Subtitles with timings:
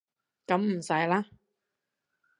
[0.47, 1.27] 噉唔使啦